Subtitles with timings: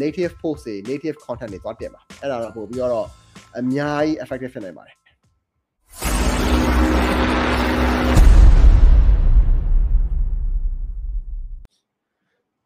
[0.00, 3.06] native post တွေ native content တွေသွားတင်ပါအဲ့ဒါတော့ပို့ပြီးတော့
[3.58, 4.98] အများကြီး effective ဖြစ်နိုင်ပါတယ်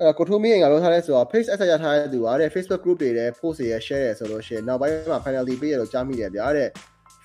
[0.00, 6.68] အဲ့ကိုထိုးမင်းကပြောထားလဲဆိုတော့ page access ရထားတဲ့သူကတဲ့ Facebook group တွေတဲ့ post တွေရ share ရဆိုလို့ရှိရင်နောက်ပိုင်းမှာ penalty ပေးရတော့ကြားမိတယ်ဗျာတဲ့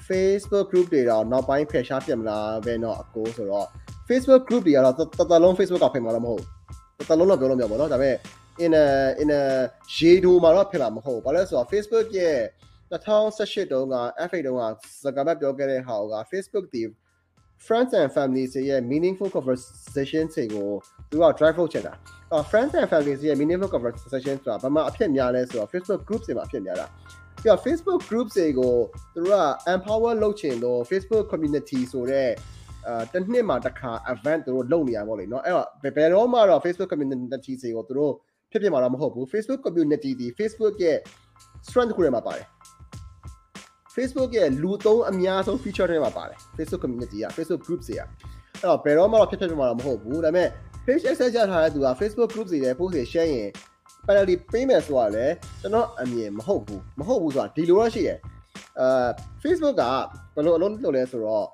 [0.07, 3.67] Facebook group တွေတော့နောက်ပိုင်းဖယ်ရှားပြမလားပဲเนาะအကိုဆိုတော့
[4.07, 6.41] Facebook group တွေကတော့တတလုံး Facebook ကဖယ်မှာတော့မဟုတ်
[6.97, 8.15] ဘူးတတလုံးတော့ပြောလို့မရပါဘူးเนาะဒါပေမဲ့
[8.65, 8.85] in a
[9.21, 9.41] in a
[9.97, 12.37] ရေဒိုမှာတော့ဖယ်မှာမဟုတ်ဘူးဘာလဲဆိုတော့ Facebook ရဲ့
[12.91, 13.95] 2018တုန်းက
[14.27, 14.63] F8 တုန်းက
[15.03, 16.83] စကားမပြောခဲ့တဲ့ဟာက Facebook ဒီ
[17.65, 20.69] friends and families ရဲ့ meaningful conversation တွေကို
[21.09, 21.93] သူက drive လုပ်ချင်တာ
[22.31, 26.87] အော် friends and families ရဲ့ meaningful conversation ဆိုတာဘာမှအဖြစ်များလဲဆိုတော့ Facebook groups တွေမှာအဖြစ်များတာ
[27.41, 28.73] ပြီးတော့ Facebook groups တွေကို
[29.13, 29.39] သူတို့က
[29.73, 32.29] empower လုပ်ချင်လို့ Facebook community ဆိုတဲ့
[32.87, 35.67] အာတစ်နှစ်မှာတစ်ခါ event သူတို့လုပ်နေရပါလို့เนาะအဲ့တော့
[35.97, 38.13] ဘယ်တော့မှတော့ Facebook community တွေကိုသူတို့
[38.50, 40.98] ဖြစ်ဖြစ်မှာတော့မဟုတ်ဘူး Facebook community ဒီ Facebook ရဲ့
[41.66, 42.46] strength ခုထဲမှာပါတယ်
[43.94, 50.48] Facebook ရဲ့လူသုံးအများဆုံး feature တွေမှာပါတယ် Facebook community က Facebook groups တွေကအဲ့တော့ဘယ်တော့မှတော့ဖြစ်ဖြစ်မှာတော့မဟုတ်ဘူးဒါပေမဲ့
[50.86, 53.48] page access ရထားတဲ့သူက Facebook groups တွေနဲ့ post တွေ share ရင်
[54.06, 58.18] penalty ပေးမယ်ဆိုတာလည်းကျွန်တော်အမြင်မဟုတ်ဘူးမဟုတ်ဘူးဆိုတာဒီလိုတော့ရှိတယ်
[58.80, 59.08] အာ
[59.42, 59.84] Facebook က
[60.34, 61.46] ဘယ်လိုအလုံးလုပ်လဲဆိုတော့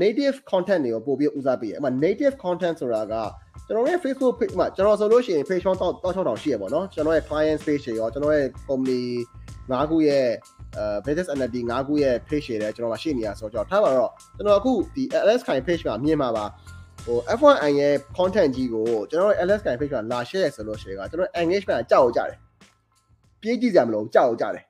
[0.00, 3.14] native content တွေကိုပို့ပြီးဦးစားပေးရအဲ့မှာ native content ဆိုတာက
[3.66, 9.02] ကျွန်တော်ရဲ့ Facebook page မှာကျွန်တော်ဆိုလို့ရှိရင် page တော့တော့6000ရှိရပါတော့ကျွန်တော်ရဲ့ client page တွေရောကျွန်တော်ရဲ့ company
[9.70, 10.26] ၅ခုရဲ့
[10.76, 16.44] အဲ business entity ၅ခုရဲ့ page တွေလည်းကျွန်တော်မှာရှိနေရဆိုတော့ထားပါတော့ကျွန်တော်အခုဒီ LS ခိုင် page မှာမြင်မှာပါ
[17.04, 22.36] ဟို F1i ရဲ့ content ကြီးကိုကျွန်တော်ရဲ့ LS ခိုင် page မှာလာ share ဆိုလို့ရှိရင်ကကျွန်တော် engagement ကကြောက်ကြတယ်
[23.40, 24.64] ပြေးကြည့်ကြမလို့ကြောက်ကြတယ်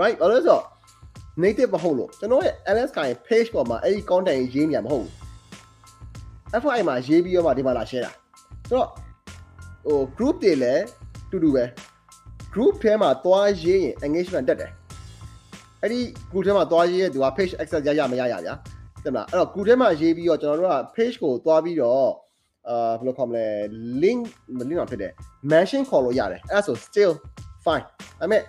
[0.00, 0.64] right ဘာလို့လဲဆိုတော့
[1.40, 5.10] native မဟုတ်လို့ကျွန်တော်ရဲ့ LS ခိုင် page ပေါ်မှာအဲ့ဒီ content ကြီးရေးနေမှာမဟုတ်ဘူး
[6.60, 8.12] F1i မှာရေးပြီးတော့မှဒီမှာလာ share တာ
[8.68, 8.88] ဆိုတော့
[9.84, 10.84] ဟို group တွေလည်း
[11.30, 11.64] တူတူပဲ
[12.54, 14.72] group ထဲမှာသွားရေးရင် engagement တက်တယ်
[15.82, 16.00] အဲ့ဒီ
[16.30, 18.54] group ထဲမှာသွားရေးရဲ့သူက page access ရရမရရဗျာ
[19.04, 22.10] တင်မလားအဲ့တော့ group ထဲမှာရေးပြီးတော့ကျွန်တော်တို့က page ကိုသွားပြီးတော့
[22.68, 23.46] အာဘယ်လိုခေါ်မလဲ
[24.02, 24.20] link
[24.56, 25.12] မ link တော့ဖြစ်တယ်
[25.50, 27.12] mention ခေါ်လို့ရတယ်အဲ့ဒါဆို still
[27.64, 27.84] fine
[28.20, 28.42] ဒါပေမဲ့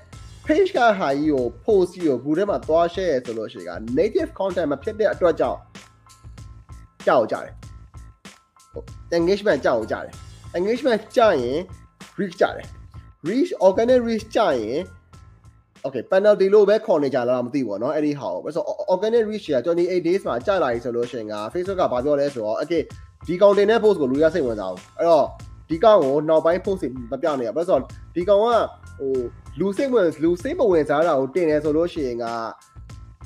[0.46, 5.58] page ကဟာကြီးကို post ကြီးကို group ထဲမှာသွား share ရဆိုလို့ရှိရင်က native content မဖြစ်တဲ့အတွက်ကြောင့်
[7.06, 7.52] ကြောက်ကြတယ်
[9.18, 10.12] engagement ကြောက်ကြတယ်
[10.58, 11.58] engagement ကြရင်
[12.18, 12.66] reach ကြတယ်
[13.28, 14.78] reach organic reach ကြရင်
[15.84, 22.82] okay penalty လို့ပဲခေါ်နေကြလားမသိဘူးเนาะအဲ့ဒီဟာကိုဆိုတော့ organic reach က28 days မှာကြာလာပြီဆိုလို့ရှိရင်က Facebook ကဘာပြောလဲဆိုတော့ okay
[23.26, 25.26] ဒီကောင်တင်တဲ့ post ကိုလူရစိတ်ဝင်စားအောင်အဲ့တော့
[25.73, 27.81] ဒီကောင်ကိုနောက်ပိုင်း post မပြနေရဘာလို့ဆိုတော့
[28.15, 28.45] ဒီကောင်က
[28.99, 29.13] ဟို
[29.59, 32.25] လူစိတ်ဝင်လူစိတ်မဝင်စားတာကိုတင်တယ်ဆိုလို့ရှိရင်က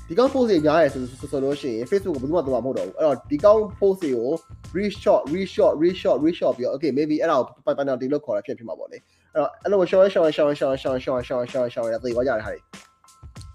[0.08, 4.30] ဒီကောင် post တွေများတယ်ဆိုဆိုလို့ရှိရင် Facebook ကဘယ်သူမှတော့မဟုတ်တော့ဘူးအဲ့တော့ဒီကောင် post တွေကို
[4.75, 8.97] reshot reshot reshot reshot ပြီးတော့ okay maybe အဲ့ဒါကို penalty လို့ခေါ်တာဖြစ်ဖြစ်မှာပေါ့လေ
[9.34, 12.58] အဲ့တော့အဲ့လိုရှောင်းရှောင်းရှောင်းရှောင်းရှောင်းရှောင်းရှောင်းရှောင်းရှောင်းရသိသွားကြတဲ့ဟာတွေ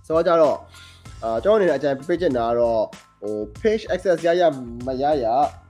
[0.06, 0.56] ဆိုတော့ကြတော့
[1.22, 2.82] အာကျွန်တော်အနေနဲ့အကြံပေးချင်တာကတော့
[3.22, 4.42] ဟို page access ရရ
[4.86, 5.26] မရရ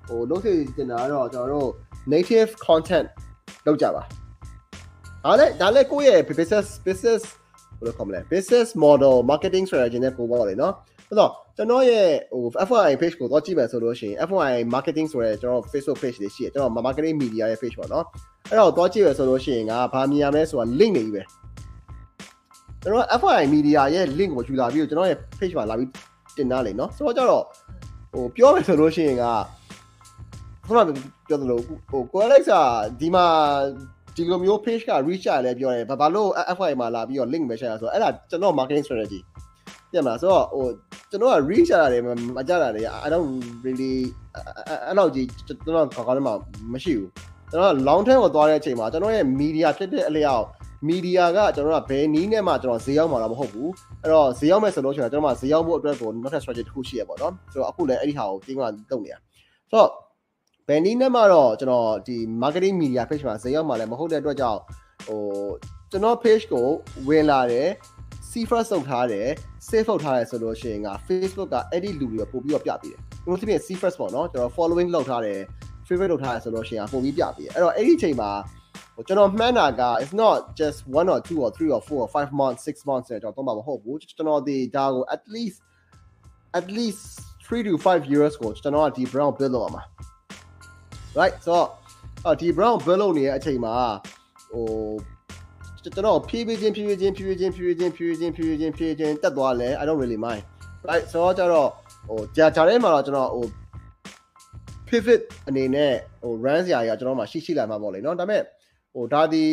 [0.09, 1.71] ဟိုလုပ်စီတင်တာကတော့ကျွန်တော်တို့
[2.13, 3.07] native content
[3.67, 4.03] လုပ်ကြပါ
[5.25, 7.23] အားလေဒါလည်းကိုယ့်ရဲ့ business business
[7.79, 10.75] ဘယ်လိုခေါ်မလဲ business model marketing strategy နဲ့ပို့ပါလေနော်
[11.09, 18.05] ဆိုတော့ကျွန်တော်ရဲ့ဟို FYI page ကိုတော့ကြည့်မယ်ဆိုလို့ရှိရင် FYI marketing ဆိုရဲကျွန်တော် Facebook page လေးရှိတယ်ကျွန်တော် marketing media ရဲ့ page ပေါ့နော်
[18.51, 21.23] အဲ့တော့တော့ကြည့်ရဆိုလို့ရှိရင်ကဘာမြင်ရမလဲဆိုတာ link နေပြီပဲ
[22.83, 25.91] ကျွန်တော် FYI media ရဲ့ link ကိုယူလာပြီးတော့ကျွန်တော်ရဲ့ page မှာလာပြီး
[26.37, 27.45] တင်ထားလေနော်ဆိုတော့ကြတော့
[28.13, 29.25] ဟိုပြောမယ်ဆိုလို့ရှိရင်က
[30.67, 30.91] ခုနက
[31.29, 31.59] ပြောသလို
[31.91, 32.55] ဟို Alex က
[33.01, 33.25] ဒီမှာ
[34.17, 39.21] ဒီလိုမျိုး page က reach ရလဲပြောတယ်ဘာလို့ FYI မှာလာပြီးတော့ link ပဲ share ဆိုတော့အဲ့ဒါကျွန်တော် marketing strategy
[39.91, 40.67] ပြန်မလားဆိုတော့ဟို
[41.11, 41.99] ကျွန်တော်က reach ရတာတွေ
[42.37, 43.31] မကြတာတွေ I don't
[43.65, 43.95] really
[44.87, 46.35] အဲ့လောက်ကြီးကျွန်တော်ခေါင်းထဲမှာ
[46.73, 47.11] မရှိဘူး
[47.51, 50.45] ကျွန်တော်က long term ကိုသွားတဲ့အချိန်မှာကျွန်တော်ရဲ့ media ဖြစ်တဲ့အလျောက်
[50.89, 53.71] media ကကျွန်တော်ကဘယ်နည်းနဲ့မှကျွန်တော်ဈေးရောက်မှာတော့မဟုတ်ဘူး
[54.03, 59.19] အဲ့တော့ဈေးရောက်မဲ့ဆိုလို့ရှိရင်ကျွန်တော်ကဈေးရောက်ဖို့အတွက်ကို not strategy တစ်ခုရှိရပါတော့ဆိုတော့အခုလည်းအဲ့ဒီဟာကိုတင်းကလုပ်နေတာ
[59.71, 60.12] ဆိုတော့ဘ
[60.75, 64.61] ယ်နည်းနဲ့မှတော့ကျွန်တော်ဒီ marketing media page မှာဈေးရောက်မှာလည်းမဟုတ်တဲ့အတွက်ကြောင့်
[65.07, 65.23] ဟို
[65.91, 66.67] ကျွန်တော် page ကို
[67.09, 67.69] ဝင်လာတယ်
[68.31, 69.29] see first လုပ်ထားတယ်
[69.69, 75.39] save လုပ်ထားတယ်ဆိုလို့ရှိရင်က Facebook ကအဲ့ဒီလူတွေပို့ပြီးတော့ပြပေးတယ်။ဘယ်လိုဖြစ်ဖြစ် see first ပေါ့နော်ကျွန်တော် following လုပ်ထားတယ်
[75.87, 78.31] favorite လုပ်ထားတယ်ဆိုလို့ရှိရင်ပို့ပြီးပြပေးတယ်။အဲ့တော့အဲ့ဒီအချိန်မှာ
[78.95, 83.07] ဟိုကျွန်တော်မှန်းတာက it's not just 1 or 2 or 3 or 4 or 5 months 6 months
[83.09, 85.59] ဆိုတော့တော့မဟုတ်ဘူးကျွန်တော်ဒီဒါကို at least
[86.59, 87.03] at least
[87.47, 89.83] 3 to 5 years ကိုကျွန်တော်ကဒီ brown build လုပ်ရမှာ
[91.20, 91.58] right so
[92.26, 93.76] အော်ဒီ brown build လုပ်နေတဲ့အချိန်မှာ
[94.52, 94.66] ဟို
[95.84, 100.44] ကျွန်တော်ဖြည်းဖြည်းချင်းဖြည်းဖြည်းချင်းဖြည်းဖြည်းချင်းဖြည်းဖြည်းချင်းဖြည်းဖြည်းချင်းဖြည်းဖြည်းချင်းဖြည်းဖြည်းချင်းတက်သွားလဲ I don't really mind
[100.90, 101.70] right ဆိုတော့ကျတော့
[102.08, 103.46] ဟိုဂျာဂျာထဲမှာတော့ကျွန်တော်ဟို
[104.88, 108.42] pivot အနေနဲ့ဟို run စရာကြီးကကျွန်တော်မှရှိရှိလာမှာပေါ့လေเนาะဒါပေမဲ့
[108.94, 109.44] ဟိုဒါဒီ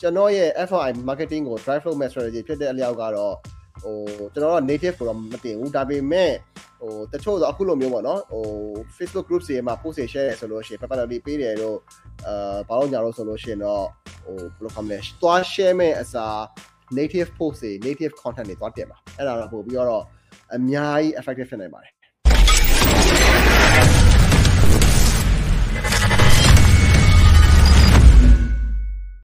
[0.00, 3.34] ကျွန်တော်ရဲ့ FI marketing ကို drive flow strategy ဖြစ်တဲ့အလျောက်ကတော့
[3.83, 3.95] ဟို
[4.33, 6.31] ကျွန်တော်က native ကိုတော့မတင်ဘူးဒါပေမဲ့
[6.81, 8.43] ဟိုတချို့တော့အခုလိုမျိုးပေါ့နော်ဟို
[8.97, 11.77] Facebook groups တွေမှာ post တွေ share ရဆိုလို့ရှိရင် personally ပေးတယ်တော့
[12.27, 13.83] အာဘာလို့ညာလို့ဆိုလို့ရှိရင်တော့
[14.25, 16.37] ဟိုဘယ်လိုခေါ်မလဲသွား share မဲ့အစား
[16.97, 20.03] native post တွေ native content တွေသွားတင်ပါအဲ့ဒါတော့ပို့ပြီးတော့
[20.55, 21.91] အများကြီး effective ဖြစ်နိုင်ပါတယ်